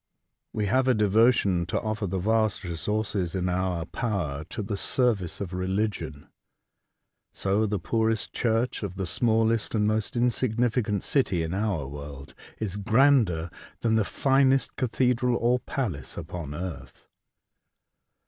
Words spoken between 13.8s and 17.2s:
than the finest cathedral or palace upon earth.